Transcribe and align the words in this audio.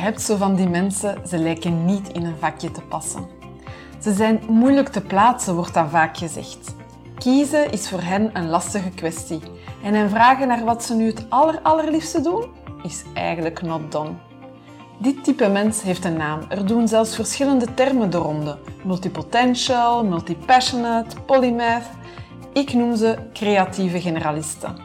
hebt 0.00 0.22
zo 0.22 0.36
van 0.36 0.54
die 0.54 0.68
mensen, 0.68 1.28
ze 1.28 1.38
lijken 1.38 1.84
niet 1.84 2.08
in 2.08 2.24
een 2.24 2.38
vakje 2.38 2.70
te 2.70 2.80
passen. 2.80 3.26
Ze 4.02 4.12
zijn 4.12 4.40
moeilijk 4.48 4.88
te 4.88 5.00
plaatsen, 5.00 5.54
wordt 5.54 5.74
dan 5.74 5.90
vaak 5.90 6.16
gezegd. 6.16 6.74
Kiezen 7.18 7.72
is 7.72 7.88
voor 7.88 8.00
hen 8.00 8.30
een 8.32 8.48
lastige 8.48 8.90
kwestie. 8.90 9.40
En 9.82 9.94
hen 9.94 10.10
vragen 10.10 10.48
naar 10.48 10.64
wat 10.64 10.84
ze 10.84 10.94
nu 10.94 11.06
het 11.06 11.26
aller, 11.28 11.60
allerliefste 11.62 12.20
doen, 12.20 12.44
is 12.82 13.04
eigenlijk 13.14 13.62
not 13.62 13.92
done. 13.92 14.10
Dit 14.98 15.24
type 15.24 15.48
mens 15.48 15.82
heeft 15.82 16.04
een 16.04 16.16
naam. 16.16 16.40
Er 16.48 16.66
doen 16.66 16.88
zelfs 16.88 17.14
verschillende 17.14 17.74
termen 17.74 18.10
de 18.10 18.16
ronde. 18.16 18.58
Multipotential, 18.84 20.04
multipassionate, 20.04 21.20
polymath. 21.20 21.86
Ik 22.52 22.72
noem 22.72 22.96
ze 22.96 23.18
creatieve 23.32 24.00
generalisten. 24.00 24.76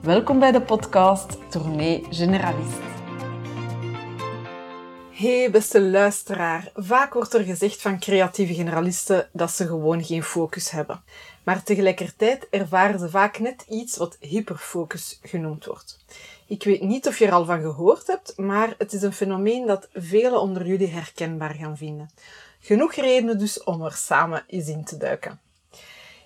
Welkom 0.00 0.38
bij 0.38 0.52
de 0.52 0.60
podcast 0.60 1.38
Tournee 1.48 2.06
Generalist. 2.10 2.91
Hey 5.22 5.50
beste 5.50 5.80
luisteraar, 5.80 6.70
vaak 6.74 7.12
wordt 7.12 7.34
er 7.34 7.44
gezegd 7.44 7.82
van 7.82 8.00
creatieve 8.00 8.54
generalisten 8.54 9.28
dat 9.32 9.50
ze 9.50 9.66
gewoon 9.66 10.04
geen 10.04 10.22
focus 10.22 10.70
hebben. 10.70 11.02
Maar 11.42 11.62
tegelijkertijd 11.62 12.46
ervaren 12.50 12.98
ze 12.98 13.10
vaak 13.10 13.38
net 13.38 13.64
iets 13.68 13.96
wat 13.96 14.16
hyperfocus 14.20 15.18
genoemd 15.22 15.64
wordt. 15.64 16.04
Ik 16.46 16.64
weet 16.64 16.82
niet 16.82 17.06
of 17.06 17.18
je 17.18 17.26
er 17.26 17.32
al 17.32 17.44
van 17.44 17.60
gehoord 17.60 18.06
hebt, 18.06 18.36
maar 18.36 18.74
het 18.78 18.92
is 18.92 19.02
een 19.02 19.12
fenomeen 19.12 19.66
dat 19.66 19.88
velen 19.92 20.40
onder 20.40 20.66
jullie 20.66 20.88
herkenbaar 20.88 21.54
gaan 21.54 21.76
vinden. 21.76 22.10
Genoeg 22.60 22.94
redenen 22.94 23.38
dus 23.38 23.62
om 23.62 23.82
er 23.82 23.92
samen 23.92 24.44
eens 24.46 24.68
in 24.68 24.84
te 24.84 24.96
duiken. 24.96 25.40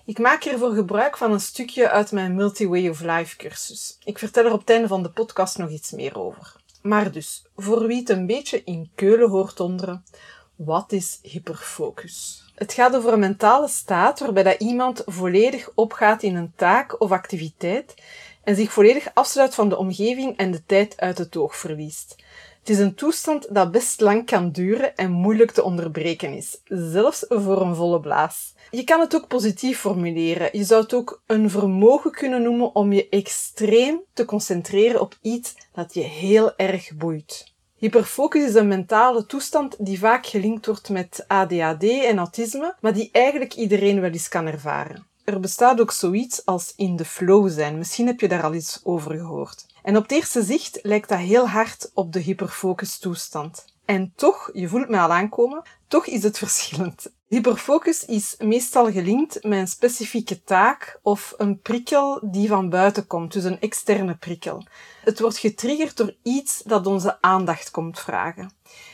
Ik 0.05 0.19
maak 0.19 0.43
hiervoor 0.43 0.73
gebruik 0.73 1.17
van 1.17 1.31
een 1.31 1.39
stukje 1.39 1.89
uit 1.89 2.11
mijn 2.11 2.35
Multi-Way 2.35 2.87
of 2.87 3.01
Life 3.01 3.35
cursus. 3.35 3.97
Ik 4.03 4.19
vertel 4.19 4.45
er 4.45 4.53
op 4.53 4.59
het 4.59 4.69
einde 4.69 4.87
van 4.87 5.03
de 5.03 5.09
podcast 5.09 5.57
nog 5.57 5.69
iets 5.69 5.91
meer 5.91 6.19
over. 6.19 6.56
Maar 6.81 7.11
dus, 7.11 7.43
voor 7.55 7.87
wie 7.87 7.99
het 7.99 8.09
een 8.09 8.25
beetje 8.25 8.61
in 8.63 8.89
keulen 8.95 9.29
hoort 9.29 9.59
onderen, 9.59 10.03
wat 10.55 10.91
is 10.91 11.19
hyperfocus? 11.21 12.45
Het 12.55 12.73
gaat 12.73 12.95
over 12.95 13.13
een 13.13 13.19
mentale 13.19 13.67
staat 13.67 14.19
waarbij 14.19 14.43
dat 14.43 14.59
iemand 14.59 15.03
volledig 15.05 15.69
opgaat 15.75 16.23
in 16.23 16.35
een 16.35 16.53
taak 16.55 17.01
of 17.01 17.11
activiteit 17.11 17.93
en 18.43 18.55
zich 18.55 18.71
volledig 18.71 19.07
afsluit 19.13 19.55
van 19.55 19.69
de 19.69 19.77
omgeving 19.77 20.37
en 20.37 20.51
de 20.51 20.65
tijd 20.65 20.99
uit 20.99 21.17
het 21.17 21.37
oog 21.37 21.55
verliest. 21.55 22.15
Het 22.67 22.75
is 22.75 22.81
een 22.81 22.95
toestand 22.95 23.53
dat 23.53 23.71
best 23.71 24.01
lang 24.01 24.25
kan 24.25 24.51
duren 24.51 24.95
en 24.95 25.11
moeilijk 25.11 25.51
te 25.51 25.63
onderbreken 25.63 26.33
is, 26.33 26.61
zelfs 26.65 27.25
voor 27.27 27.61
een 27.61 27.75
volle 27.75 27.99
blaas. 27.99 28.53
Je 28.71 28.83
kan 28.83 28.99
het 28.99 29.15
ook 29.15 29.27
positief 29.27 29.79
formuleren. 29.79 30.49
Je 30.51 30.63
zou 30.63 30.81
het 30.81 30.93
ook 30.93 31.21
een 31.25 31.49
vermogen 31.49 32.11
kunnen 32.11 32.41
noemen 32.41 32.75
om 32.75 32.93
je 32.93 33.09
extreem 33.09 34.01
te 34.13 34.25
concentreren 34.25 35.01
op 35.01 35.17
iets 35.21 35.55
dat 35.71 35.93
je 35.93 36.01
heel 36.01 36.57
erg 36.57 36.95
boeit. 36.95 37.53
Hyperfocus 37.75 38.43
is 38.43 38.53
een 38.53 38.67
mentale 38.67 39.25
toestand 39.25 39.75
die 39.79 39.99
vaak 39.99 40.25
gelinkt 40.25 40.65
wordt 40.65 40.89
met 40.89 41.25
ADHD 41.27 41.83
en 41.83 42.17
autisme, 42.17 42.75
maar 42.81 42.93
die 42.93 43.09
eigenlijk 43.11 43.53
iedereen 43.53 44.01
wel 44.01 44.11
eens 44.11 44.27
kan 44.27 44.47
ervaren. 44.47 45.06
Er 45.27 45.39
bestaat 45.39 45.81
ook 45.81 45.91
zoiets 45.91 46.45
als 46.45 46.73
in 46.75 46.95
de 46.95 47.05
flow 47.05 47.49
zijn. 47.49 47.77
Misschien 47.77 48.07
heb 48.07 48.19
je 48.19 48.27
daar 48.27 48.43
al 48.43 48.53
iets 48.53 48.79
over 48.83 49.11
gehoord. 49.11 49.65
En 49.83 49.97
op 49.97 50.03
het 50.03 50.11
eerste 50.11 50.43
zicht 50.43 50.79
lijkt 50.81 51.09
dat 51.09 51.19
heel 51.19 51.47
hard 51.47 51.91
op 51.93 52.13
de 52.13 52.19
hyperfocus 52.19 52.97
toestand. 52.97 53.65
En 53.85 54.13
toch, 54.15 54.49
je 54.53 54.67
voelt 54.67 54.89
me 54.89 54.99
al 54.99 55.11
aankomen, 55.11 55.61
toch 55.87 56.05
is 56.05 56.23
het 56.23 56.37
verschillend. 56.47 57.11
Hyperfocus 57.27 58.05
is 58.05 58.35
meestal 58.39 58.91
gelinkt 58.91 59.43
met 59.43 59.59
een 59.59 59.67
specifieke 59.67 60.43
taak 60.43 60.99
of 61.01 61.33
een 61.37 61.59
prikkel 61.59 62.19
die 62.23 62.47
van 62.47 62.69
buiten 62.69 63.07
komt, 63.07 63.33
dus 63.33 63.43
een 63.43 63.59
externe 63.59 64.15
prikkel. 64.15 64.65
Het 65.03 65.19
wordt 65.19 65.37
getriggerd 65.37 65.97
door 65.97 66.15
iets 66.23 66.61
dat 66.65 66.87
onze 66.87 67.21
aandacht 67.21 67.71
komt 67.71 67.99
vragen. 67.99 68.51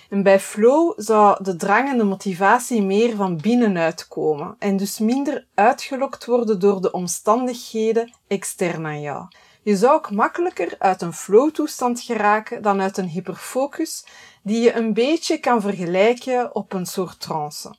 En 0.09 0.23
bij 0.23 0.39
flow 0.39 0.93
zou 0.95 1.43
de 1.43 1.55
drang 1.55 1.89
en 1.89 1.97
de 1.97 2.03
motivatie 2.03 2.81
meer 2.81 3.15
van 3.15 3.37
binnenuit 3.37 4.07
komen 4.07 4.55
en 4.59 4.77
dus 4.77 4.99
minder 4.99 5.45
uitgelokt 5.53 6.25
worden 6.25 6.59
door 6.59 6.81
de 6.81 6.91
omstandigheden 6.91 8.13
extern 8.27 8.85
aan 8.85 9.01
jou. 9.01 9.27
Je 9.61 9.77
zou 9.77 9.93
ook 9.93 10.11
makkelijker 10.11 10.75
uit 10.77 11.01
een 11.01 11.13
flow-toestand 11.13 12.01
geraken 12.01 12.61
dan 12.61 12.81
uit 12.81 12.97
een 12.97 13.07
hyperfocus, 13.07 14.05
die 14.41 14.61
je 14.61 14.73
een 14.73 14.93
beetje 14.93 15.37
kan 15.37 15.61
vergelijken 15.61 16.55
op 16.55 16.73
een 16.73 16.85
soort 16.85 17.19
trance. 17.19 17.75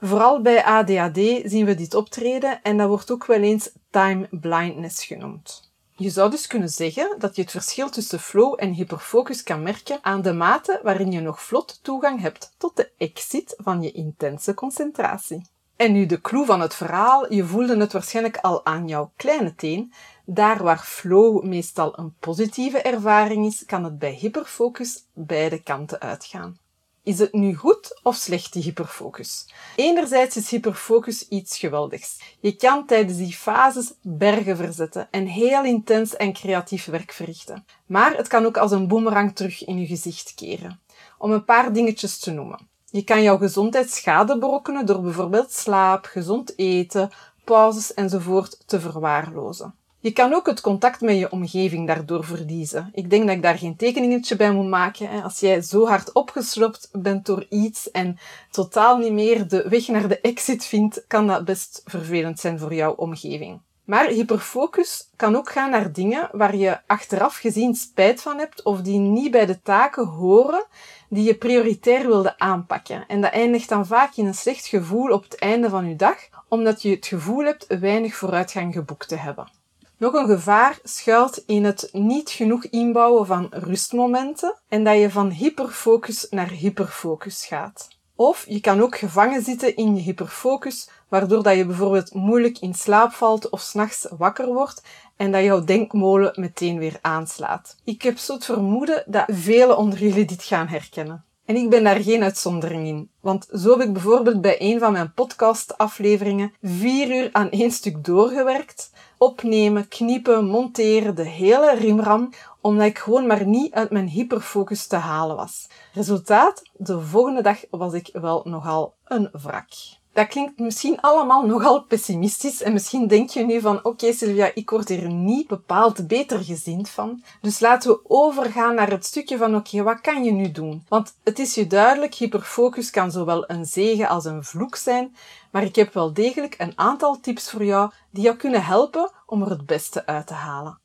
Vooral 0.00 0.40
bij 0.40 0.64
ADHD 0.64 1.18
zien 1.44 1.64
we 1.64 1.74
dit 1.74 1.94
optreden 1.94 2.62
en 2.62 2.76
dat 2.76 2.88
wordt 2.88 3.10
ook 3.10 3.26
wel 3.26 3.40
eens 3.40 3.70
time 3.90 4.28
blindness 4.30 5.04
genoemd. 5.04 5.71
Je 5.96 6.10
zou 6.10 6.30
dus 6.30 6.46
kunnen 6.46 6.68
zeggen 6.68 7.16
dat 7.18 7.36
je 7.36 7.42
het 7.42 7.50
verschil 7.50 7.90
tussen 7.90 8.20
flow 8.20 8.54
en 8.56 8.72
hyperfocus 8.72 9.42
kan 9.42 9.62
merken 9.62 9.98
aan 10.02 10.22
de 10.22 10.32
mate 10.32 10.80
waarin 10.82 11.12
je 11.12 11.20
nog 11.20 11.42
vlot 11.42 11.78
toegang 11.82 12.20
hebt 12.20 12.54
tot 12.56 12.76
de 12.76 12.90
exit 12.96 13.54
van 13.56 13.82
je 13.82 13.92
intense 13.92 14.54
concentratie. 14.54 15.46
En 15.76 15.92
nu 15.92 16.06
de 16.06 16.20
clue 16.20 16.44
van 16.44 16.60
het 16.60 16.74
verhaal, 16.74 17.32
je 17.32 17.44
voelde 17.44 17.76
het 17.76 17.92
waarschijnlijk 17.92 18.36
al 18.36 18.64
aan 18.64 18.88
jouw 18.88 19.12
kleine 19.16 19.54
teen. 19.54 19.92
Daar 20.24 20.62
waar 20.62 20.78
flow 20.78 21.44
meestal 21.44 21.98
een 21.98 22.14
positieve 22.20 22.82
ervaring 22.82 23.46
is, 23.46 23.64
kan 23.64 23.84
het 23.84 23.98
bij 23.98 24.12
hyperfocus 24.12 25.04
beide 25.12 25.62
kanten 25.62 26.00
uitgaan. 26.00 26.58
Is 27.04 27.18
het 27.18 27.32
nu 27.32 27.54
goed 27.54 28.00
of 28.02 28.16
slecht, 28.16 28.52
die 28.52 28.62
hyperfocus? 28.62 29.48
Enerzijds 29.76 30.36
is 30.36 30.50
hyperfocus 30.50 31.28
iets 31.28 31.58
geweldigs. 31.58 32.20
Je 32.40 32.56
kan 32.56 32.86
tijdens 32.86 33.18
die 33.18 33.32
fases 33.32 33.92
bergen 34.02 34.56
verzetten 34.56 35.08
en 35.10 35.26
heel 35.26 35.64
intens 35.64 36.16
en 36.16 36.32
creatief 36.32 36.84
werk 36.84 37.12
verrichten. 37.12 37.66
Maar 37.86 38.16
het 38.16 38.28
kan 38.28 38.44
ook 38.46 38.56
als 38.56 38.70
een 38.70 38.88
boemerang 38.88 39.34
terug 39.34 39.64
in 39.64 39.78
je 39.78 39.86
gezicht 39.86 40.32
keren. 40.34 40.80
Om 41.18 41.32
een 41.32 41.44
paar 41.44 41.72
dingetjes 41.72 42.18
te 42.18 42.30
noemen. 42.30 42.68
Je 42.90 43.04
kan 43.04 43.22
jouw 43.22 43.38
gezondheid 43.38 43.90
schade 43.90 44.38
berokkenen 44.38 44.86
door 44.86 45.00
bijvoorbeeld 45.00 45.52
slaap, 45.52 46.04
gezond 46.04 46.58
eten, 46.58 47.10
pauzes 47.44 47.94
enzovoort 47.94 48.62
te 48.66 48.80
verwaarlozen. 48.80 49.74
Je 50.02 50.12
kan 50.12 50.32
ook 50.34 50.46
het 50.46 50.60
contact 50.60 51.00
met 51.00 51.18
je 51.18 51.30
omgeving 51.30 51.86
daardoor 51.86 52.24
verliezen. 52.24 52.90
Ik 52.92 53.10
denk 53.10 53.26
dat 53.26 53.36
ik 53.36 53.42
daar 53.42 53.58
geen 53.58 53.76
tekeningetje 53.76 54.36
bij 54.36 54.52
moet 54.52 54.68
maken. 54.68 55.22
Als 55.22 55.40
jij 55.40 55.60
zo 55.60 55.86
hard 55.86 56.12
opgeslopt 56.12 56.88
bent 56.92 57.26
door 57.26 57.46
iets 57.48 57.90
en 57.90 58.18
totaal 58.50 58.96
niet 58.96 59.12
meer 59.12 59.48
de 59.48 59.68
weg 59.68 59.88
naar 59.88 60.08
de 60.08 60.20
exit 60.20 60.64
vindt, 60.64 61.04
kan 61.06 61.26
dat 61.26 61.44
best 61.44 61.82
vervelend 61.84 62.40
zijn 62.40 62.58
voor 62.58 62.74
jouw 62.74 62.92
omgeving. 62.92 63.60
Maar 63.84 64.08
hyperfocus 64.08 65.08
kan 65.16 65.36
ook 65.36 65.50
gaan 65.50 65.70
naar 65.70 65.92
dingen 65.92 66.28
waar 66.32 66.56
je 66.56 66.78
achteraf 66.86 67.36
gezien 67.36 67.74
spijt 67.74 68.22
van 68.22 68.38
hebt 68.38 68.62
of 68.62 68.80
die 68.80 68.98
niet 68.98 69.30
bij 69.30 69.46
de 69.46 69.62
taken 69.62 70.06
horen 70.06 70.66
die 71.08 71.24
je 71.24 71.34
prioritair 71.34 72.06
wilde 72.06 72.38
aanpakken. 72.38 73.04
En 73.08 73.20
dat 73.20 73.32
eindigt 73.32 73.68
dan 73.68 73.86
vaak 73.86 74.16
in 74.16 74.26
een 74.26 74.34
slecht 74.34 74.66
gevoel 74.66 75.10
op 75.10 75.22
het 75.22 75.38
einde 75.38 75.68
van 75.68 75.88
je 75.88 75.96
dag, 75.96 76.16
omdat 76.48 76.82
je 76.82 76.90
het 76.90 77.06
gevoel 77.06 77.44
hebt 77.44 77.66
weinig 77.80 78.14
vooruitgang 78.14 78.72
geboekt 78.72 79.08
te 79.08 79.16
hebben. 79.16 79.60
Nog 80.02 80.14
een 80.14 80.26
gevaar 80.26 80.78
schuilt 80.82 81.42
in 81.46 81.64
het 81.64 81.88
niet 81.92 82.30
genoeg 82.30 82.64
inbouwen 82.64 83.26
van 83.26 83.46
rustmomenten 83.50 84.58
en 84.68 84.84
dat 84.84 84.98
je 84.98 85.10
van 85.10 85.30
hyperfocus 85.30 86.26
naar 86.30 86.48
hyperfocus 86.48 87.46
gaat. 87.46 87.88
Of 88.16 88.44
je 88.48 88.60
kan 88.60 88.80
ook 88.80 88.98
gevangen 88.98 89.42
zitten 89.42 89.76
in 89.76 89.96
je 89.96 90.02
hyperfocus, 90.02 90.88
waardoor 91.08 91.42
dat 91.42 91.56
je 91.56 91.66
bijvoorbeeld 91.66 92.14
moeilijk 92.14 92.58
in 92.58 92.74
slaap 92.74 93.12
valt 93.12 93.48
of 93.48 93.60
s'nachts 93.60 94.06
wakker 94.16 94.46
wordt 94.46 94.82
en 95.16 95.32
dat 95.32 95.44
jouw 95.44 95.64
denkmolen 95.64 96.32
meteen 96.34 96.78
weer 96.78 96.98
aanslaat. 97.00 97.76
Ik 97.84 98.02
heb 98.02 98.18
zo 98.18 98.34
het 98.34 98.44
vermoeden 98.44 99.04
dat 99.06 99.24
velen 99.28 99.76
onder 99.76 99.98
jullie 99.98 100.24
dit 100.24 100.42
gaan 100.42 100.66
herkennen. 100.68 101.24
En 101.44 101.56
ik 101.56 101.70
ben 101.70 101.84
daar 101.84 102.00
geen 102.00 102.22
uitzondering 102.22 102.86
in. 102.86 103.10
Want 103.20 103.48
zo 103.52 103.70
heb 103.70 103.86
ik 103.86 103.92
bijvoorbeeld 103.92 104.40
bij 104.40 104.56
een 104.58 104.78
van 104.78 104.92
mijn 104.92 105.12
podcastafleveringen 105.12 106.52
vier 106.62 107.16
uur 107.16 107.28
aan 107.32 107.50
één 107.50 107.70
stuk 107.70 108.04
doorgewerkt. 108.04 108.90
Opnemen, 109.22 109.88
kniepen, 109.88 110.44
monteren, 110.44 111.14
de 111.14 111.24
hele 111.24 111.74
rimram, 111.74 112.30
omdat 112.60 112.86
ik 112.86 112.98
gewoon 112.98 113.26
maar 113.26 113.46
niet 113.46 113.72
uit 113.72 113.90
mijn 113.90 114.08
hyperfocus 114.08 114.86
te 114.86 114.96
halen 114.96 115.36
was. 115.36 115.68
Resultaat, 115.92 116.62
de 116.72 117.00
volgende 117.00 117.42
dag 117.42 117.64
was 117.70 117.92
ik 117.92 118.08
wel 118.12 118.42
nogal 118.44 118.94
een 119.04 119.28
wrak. 119.32 119.70
Dat 120.12 120.26
klinkt 120.26 120.58
misschien 120.58 121.00
allemaal 121.00 121.46
nogal 121.46 121.82
pessimistisch 121.82 122.62
en 122.62 122.72
misschien 122.72 123.06
denk 123.06 123.30
je 123.30 123.44
nu 123.44 123.60
van 123.60 123.84
oké 123.84 124.12
Sylvia, 124.12 124.50
ik 124.54 124.70
word 124.70 124.88
hier 124.88 125.08
niet 125.10 125.46
bepaald 125.46 126.06
beter 126.06 126.44
gezind 126.44 126.88
van. 126.88 127.22
Dus 127.40 127.60
laten 127.60 127.90
we 127.90 128.00
overgaan 128.08 128.74
naar 128.74 128.90
het 128.90 129.04
stukje 129.04 129.36
van 129.36 129.56
oké, 129.56 129.82
wat 129.82 130.00
kan 130.00 130.24
je 130.24 130.32
nu 130.32 130.50
doen? 130.50 130.84
Want 130.88 131.14
het 131.24 131.38
is 131.38 131.54
je 131.54 131.66
duidelijk, 131.66 132.14
hyperfocus 132.14 132.90
kan 132.90 133.10
zowel 133.10 133.50
een 133.50 133.64
zegen 133.64 134.08
als 134.08 134.24
een 134.24 134.44
vloek 134.44 134.76
zijn, 134.76 135.16
maar 135.50 135.62
ik 135.62 135.76
heb 135.76 135.92
wel 135.92 136.12
degelijk 136.12 136.54
een 136.58 136.72
aantal 136.78 137.20
tips 137.20 137.50
voor 137.50 137.64
jou 137.64 137.90
die 138.10 138.22
jou 138.22 138.36
kunnen 138.36 138.64
helpen 138.64 139.10
om 139.26 139.42
er 139.42 139.50
het 139.50 139.66
beste 139.66 140.06
uit 140.06 140.26
te 140.26 140.34
halen. 140.34 140.78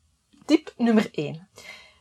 Tip 0.44 0.72
nummer 0.76 1.08
1. 1.12 1.48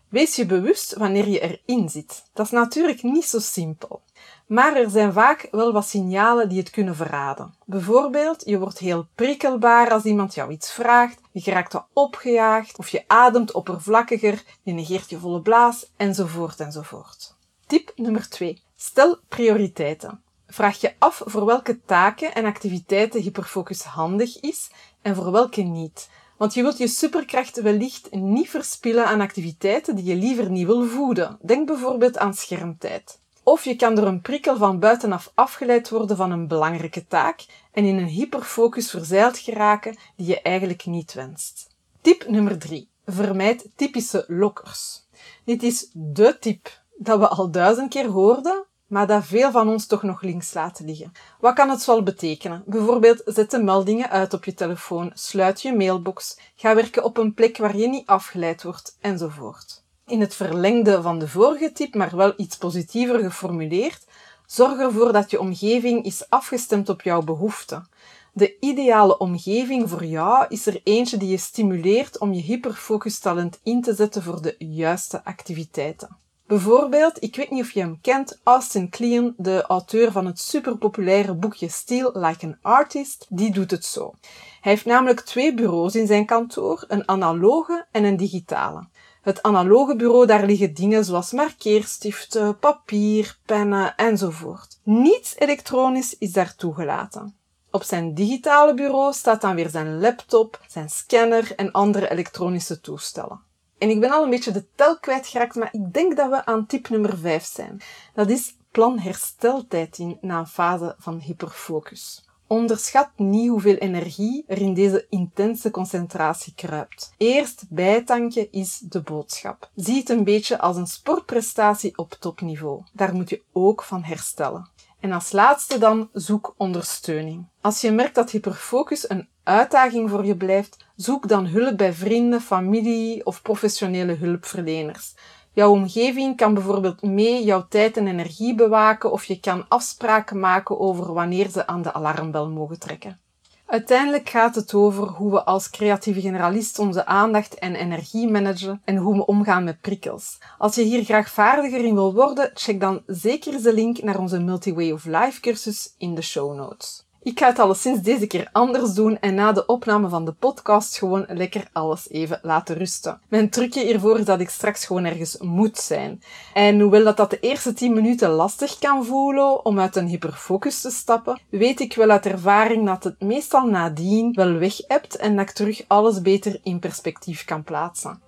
Wees 0.09 0.35
je 0.35 0.45
bewust 0.45 0.93
wanneer 0.93 1.27
je 1.27 1.39
erin 1.39 1.89
zit. 1.89 2.23
Dat 2.33 2.45
is 2.45 2.51
natuurlijk 2.51 3.03
niet 3.03 3.25
zo 3.25 3.39
simpel. 3.39 4.01
Maar 4.47 4.75
er 4.75 4.89
zijn 4.89 5.13
vaak 5.13 5.47
wel 5.51 5.71
wat 5.71 5.87
signalen 5.87 6.49
die 6.49 6.59
het 6.59 6.69
kunnen 6.69 6.95
verraden. 6.95 7.53
Bijvoorbeeld, 7.65 8.43
je 8.45 8.59
wordt 8.59 8.77
heel 8.77 9.07
prikkelbaar 9.15 9.91
als 9.91 10.03
iemand 10.03 10.33
jou 10.33 10.51
iets 10.51 10.71
vraagt, 10.71 11.19
je 11.31 11.51
raakt 11.51 11.73
wat 11.73 11.87
opgejaagd, 11.93 12.77
of 12.77 12.89
je 12.89 13.03
ademt 13.07 13.51
oppervlakkiger, 13.51 14.43
je 14.61 14.73
negeert 14.73 15.09
je 15.09 15.19
volle 15.19 15.41
blaas, 15.41 15.91
enzovoort 15.97 16.59
enzovoort. 16.59 17.35
Tip 17.65 17.91
nummer 17.95 18.29
2. 18.29 18.61
Stel 18.75 19.17
prioriteiten. 19.27 20.21
Vraag 20.47 20.81
je 20.81 20.93
af 20.99 21.21
voor 21.25 21.45
welke 21.45 21.79
taken 21.85 22.35
en 22.35 22.45
activiteiten 22.45 23.21
hyperfocus 23.21 23.83
handig 23.83 24.39
is 24.39 24.69
en 25.01 25.15
voor 25.15 25.31
welke 25.31 25.61
niet. 25.61 26.09
Want 26.37 26.53
je 26.53 26.61
wilt 26.61 26.77
je 26.77 26.87
superkracht 26.87 27.61
wellicht 27.61 28.11
niet 28.11 28.49
verspillen 28.49 29.05
aan 29.05 29.21
activiteiten 29.21 29.95
die 29.95 30.05
je 30.05 30.15
liever 30.15 30.49
niet 30.49 30.65
wil 30.65 30.85
voeden. 30.85 31.37
Denk 31.41 31.67
bijvoorbeeld 31.67 32.17
aan 32.17 32.33
schermtijd. 32.33 33.19
Of 33.47 33.63
je 33.63 33.75
kan 33.75 33.95
door 33.95 34.07
een 34.07 34.21
prikkel 34.21 34.57
van 34.57 34.79
buitenaf 34.79 35.31
afgeleid 35.33 35.89
worden 35.89 36.17
van 36.17 36.31
een 36.31 36.47
belangrijke 36.47 37.07
taak 37.07 37.45
en 37.71 37.85
in 37.85 37.97
een 37.97 38.07
hyperfocus 38.07 38.89
verzeild 38.89 39.37
geraken 39.37 39.97
die 40.15 40.27
je 40.27 40.41
eigenlijk 40.41 40.85
niet 40.85 41.13
wenst. 41.13 41.69
Tip 42.01 42.27
nummer 42.27 42.57
3. 42.59 42.89
Vermijd 43.05 43.69
typische 43.75 44.25
lokkers. 44.27 45.03
Dit 45.43 45.63
is 45.63 45.89
de 45.93 46.37
tip 46.39 46.81
dat 46.97 47.19
we 47.19 47.27
al 47.27 47.51
duizend 47.51 47.89
keer 47.89 48.07
hoorden, 48.07 48.65
maar 48.87 49.07
dat 49.07 49.25
veel 49.25 49.51
van 49.51 49.69
ons 49.69 49.85
toch 49.85 50.03
nog 50.03 50.21
links 50.21 50.53
laten 50.53 50.85
liggen. 50.85 51.11
Wat 51.39 51.53
kan 51.53 51.69
het 51.69 51.81
zoal 51.81 52.03
betekenen? 52.03 52.63
Bijvoorbeeld, 52.65 53.21
zet 53.25 53.51
de 53.51 53.63
meldingen 53.63 54.09
uit 54.09 54.33
op 54.33 54.45
je 54.45 54.53
telefoon, 54.53 55.11
sluit 55.13 55.61
je 55.61 55.75
mailbox, 55.75 56.39
ga 56.55 56.75
werken 56.75 57.03
op 57.03 57.17
een 57.17 57.33
plek 57.33 57.57
waar 57.57 57.77
je 57.77 57.87
niet 57.87 58.07
afgeleid 58.07 58.63
wordt, 58.63 58.97
enzovoort. 59.01 59.85
In 60.07 60.21
het 60.21 60.35
verlengde 60.35 61.01
van 61.01 61.19
de 61.19 61.27
vorige 61.27 61.71
tip, 61.71 61.95
maar 61.95 62.15
wel 62.15 62.33
iets 62.37 62.57
positiever 62.57 63.19
geformuleerd, 63.19 64.05
zorg 64.45 64.79
ervoor 64.79 65.13
dat 65.13 65.31
je 65.31 65.39
omgeving 65.39 66.05
is 66.05 66.29
afgestemd 66.29 66.89
op 66.89 67.01
jouw 67.01 67.21
behoeften. 67.21 67.89
De 68.33 68.59
ideale 68.59 69.17
omgeving 69.17 69.89
voor 69.89 70.05
jou 70.05 70.45
is 70.49 70.65
er 70.65 70.81
eentje 70.83 71.17
die 71.17 71.29
je 71.29 71.37
stimuleert 71.37 72.19
om 72.19 72.33
je 72.33 72.41
hyperfocustalent 72.41 73.59
in 73.63 73.81
te 73.81 73.95
zetten 73.95 74.23
voor 74.23 74.41
de 74.41 74.55
juiste 74.57 75.23
activiteiten. 75.23 76.17
Bijvoorbeeld, 76.47 77.23
ik 77.23 77.35
weet 77.35 77.49
niet 77.49 77.63
of 77.63 77.71
je 77.71 77.79
hem 77.79 78.01
kent, 78.01 78.39
Austin 78.43 78.89
Kleon, 78.89 79.33
de 79.37 79.61
auteur 79.61 80.11
van 80.11 80.25
het 80.25 80.39
superpopulaire 80.39 81.33
boekje 81.33 81.69
Steal 81.69 82.11
Like 82.13 82.45
an 82.45 82.57
Artist, 82.61 83.25
die 83.29 83.51
doet 83.51 83.71
het 83.71 83.85
zo. 83.85 84.13
Hij 84.61 84.71
heeft 84.71 84.85
namelijk 84.85 85.19
twee 85.19 85.53
bureaus 85.53 85.95
in 85.95 86.07
zijn 86.07 86.25
kantoor, 86.25 86.85
een 86.87 87.07
analoge 87.07 87.85
en 87.91 88.03
een 88.03 88.17
digitale. 88.17 88.87
Het 89.21 89.41
analoge 89.43 89.95
bureau, 89.95 90.25
daar 90.25 90.45
liggen 90.45 90.73
dingen 90.73 91.05
zoals 91.05 91.31
markeerstiften, 91.31 92.59
papier, 92.59 93.37
pennen 93.45 93.95
enzovoort. 93.95 94.79
Niets 94.83 95.35
elektronisch 95.37 96.17
is 96.17 96.31
daar 96.31 96.55
toegelaten. 96.55 97.35
Op 97.71 97.83
zijn 97.83 98.13
digitale 98.13 98.73
bureau 98.73 99.13
staat 99.13 99.41
dan 99.41 99.55
weer 99.55 99.69
zijn 99.69 99.99
laptop, 99.99 100.61
zijn 100.67 100.89
scanner 100.89 101.55
en 101.55 101.71
andere 101.71 102.11
elektronische 102.11 102.81
toestellen. 102.81 103.46
En 103.77 103.89
ik 103.89 103.99
ben 103.99 104.11
al 104.11 104.23
een 104.23 104.29
beetje 104.29 104.51
de 104.51 104.65
tel 104.75 104.99
kwijtgeraakt, 104.99 105.55
maar 105.55 105.69
ik 105.71 105.93
denk 105.93 106.17
dat 106.17 106.29
we 106.29 106.45
aan 106.45 106.65
tip 106.65 106.89
nummer 106.89 107.17
5 107.17 107.45
zijn. 107.45 107.81
Dat 108.13 108.29
is 108.29 108.55
plan 108.71 108.99
hersteltijd 108.99 109.97
in 109.97 110.17
na 110.21 110.39
een 110.39 110.47
fase 110.47 110.95
van 110.99 111.19
hyperfocus. 111.19 112.25
Onderschat 112.47 113.09
niet 113.15 113.49
hoeveel 113.49 113.75
energie 113.75 114.43
er 114.47 114.61
in 114.61 114.73
deze 114.73 115.05
intense 115.09 115.71
concentratie 115.71 116.53
kruipt. 116.55 117.13
Eerst 117.17 117.65
bijtanken 117.69 118.51
is 118.51 118.79
de 118.79 119.01
boodschap. 119.01 119.69
Zie 119.75 119.97
het 119.97 120.09
een 120.09 120.23
beetje 120.23 120.59
als 120.59 120.77
een 120.77 120.87
sportprestatie 120.87 121.97
op 121.97 122.11
topniveau. 122.19 122.81
Daar 122.93 123.13
moet 123.13 123.29
je 123.29 123.41
ook 123.51 123.83
van 123.83 124.03
herstellen. 124.03 124.69
En 124.99 125.11
als 125.11 125.31
laatste 125.31 125.77
dan 125.77 126.09
zoek 126.13 126.53
ondersteuning. 126.57 127.45
Als 127.61 127.81
je 127.81 127.91
merkt 127.91 128.15
dat 128.15 128.31
hyperfocus 128.31 129.09
een 129.09 129.27
uitdaging 129.43 130.09
voor 130.09 130.25
je 130.25 130.35
blijft, 130.35 130.85
zoek 130.97 131.27
dan 131.27 131.45
hulp 131.45 131.77
bij 131.77 131.93
vrienden, 131.93 132.41
familie 132.41 133.25
of 133.25 133.41
professionele 133.41 134.13
hulpverleners. 134.13 135.15
Jouw 135.53 135.71
omgeving 135.71 136.37
kan 136.37 136.53
bijvoorbeeld 136.53 137.01
mee 137.01 137.43
jouw 137.43 137.65
tijd 137.69 137.97
en 137.97 138.07
energie 138.07 138.55
bewaken 138.55 139.11
of 139.11 139.23
je 139.23 139.39
kan 139.39 139.65
afspraken 139.67 140.39
maken 140.39 140.79
over 140.79 141.13
wanneer 141.13 141.49
ze 141.49 141.67
aan 141.67 141.81
de 141.81 141.93
alarmbel 141.93 142.49
mogen 142.49 142.79
trekken. 142.79 143.19
Uiteindelijk 143.65 144.29
gaat 144.29 144.55
het 144.55 144.73
over 144.73 145.07
hoe 145.07 145.31
we 145.31 145.43
als 145.43 145.69
creatieve 145.69 146.21
generalist 146.21 146.79
onze 146.79 147.05
aandacht 147.05 147.53
en 147.55 147.75
energie 147.75 148.27
managen 148.27 148.81
en 148.85 148.95
hoe 148.95 149.15
we 149.15 149.25
omgaan 149.25 149.63
met 149.63 149.81
prikkels. 149.81 150.37
Als 150.57 150.75
je 150.75 150.81
hier 150.81 151.03
graag 151.03 151.29
vaardiger 151.29 151.85
in 151.85 151.93
wil 151.93 152.13
worden, 152.13 152.51
check 152.53 152.79
dan 152.79 153.01
zeker 153.05 153.61
de 153.61 153.73
link 153.73 154.01
naar 154.03 154.19
onze 154.19 154.39
Multi-Way 154.39 154.91
of 154.91 155.05
Life 155.05 155.39
cursus 155.39 155.93
in 155.97 156.15
de 156.15 156.21
show 156.21 156.55
notes. 156.55 157.06
Ik 157.23 157.39
ga 157.39 157.47
het 157.47 157.59
alleszins 157.59 158.01
deze 158.01 158.27
keer 158.27 158.49
anders 158.51 158.93
doen 158.93 159.19
en 159.19 159.35
na 159.35 159.51
de 159.51 159.65
opname 159.65 160.09
van 160.09 160.25
de 160.25 160.31
podcast 160.31 160.97
gewoon 160.97 161.25
lekker 161.27 161.67
alles 161.73 162.09
even 162.09 162.39
laten 162.41 162.75
rusten. 162.75 163.21
Mijn 163.27 163.49
trucje 163.49 163.85
hiervoor 163.85 164.19
is 164.19 164.25
dat 164.25 164.39
ik 164.39 164.49
straks 164.49 164.85
gewoon 164.85 165.05
ergens 165.05 165.37
moet 165.37 165.77
zijn. 165.77 166.21
En 166.53 166.79
hoewel 166.79 167.03
dat, 167.03 167.17
dat 167.17 167.29
de 167.29 167.39
eerste 167.39 167.73
10 167.73 167.93
minuten 167.93 168.29
lastig 168.29 168.79
kan 168.79 169.05
voelen 169.05 169.65
om 169.65 169.79
uit 169.79 169.95
een 169.95 170.07
hyperfocus 170.07 170.81
te 170.81 170.89
stappen, 170.89 171.39
weet 171.49 171.79
ik 171.79 171.95
wel 171.95 172.09
uit 172.09 172.25
ervaring 172.25 172.85
dat 172.85 173.03
het 173.03 173.21
meestal 173.21 173.65
nadien 173.65 174.33
wel 174.33 174.53
weg 174.53 174.77
hebt 174.87 175.15
en 175.15 175.35
dat 175.35 175.49
ik 175.49 175.55
terug 175.55 175.83
alles 175.87 176.21
beter 176.21 176.59
in 176.63 176.79
perspectief 176.79 177.45
kan 177.45 177.63
plaatsen. 177.63 178.26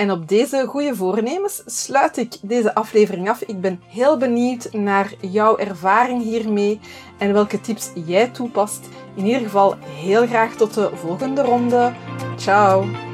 En 0.00 0.10
op 0.10 0.28
deze 0.28 0.64
goede 0.66 0.96
voornemens 0.96 1.62
sluit 1.66 2.16
ik 2.16 2.36
deze 2.42 2.74
aflevering 2.74 3.28
af. 3.28 3.42
Ik 3.42 3.60
ben 3.60 3.80
heel 3.86 4.16
benieuwd 4.16 4.72
naar 4.72 5.12
jouw 5.20 5.56
ervaring 5.56 6.22
hiermee 6.22 6.80
en 7.18 7.32
welke 7.32 7.60
tips 7.60 7.90
jij 8.06 8.28
toepast. 8.28 8.88
In 9.14 9.26
ieder 9.26 9.40
geval 9.40 9.74
heel 9.82 10.26
graag 10.26 10.54
tot 10.54 10.74
de 10.74 10.90
volgende 10.94 11.42
ronde. 11.42 11.92
Ciao! 12.36 13.09